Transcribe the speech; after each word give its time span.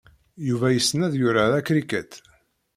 Yuba 0.47 0.67
yessen 0.75 1.05
ad 1.07 1.13
yurar 1.19 1.51
acricket. 1.59 2.11